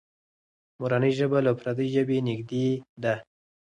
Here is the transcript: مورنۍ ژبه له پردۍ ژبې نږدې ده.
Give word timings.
مورنۍ 0.79 1.11
ژبه 1.19 1.39
له 1.45 1.51
پردۍ 1.59 1.87
ژبې 1.95 2.17
نږدې 2.27 2.67
ده. 3.03 3.15